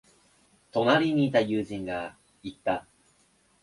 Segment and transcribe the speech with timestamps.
[0.71, 2.87] 隣にいた友人が言った。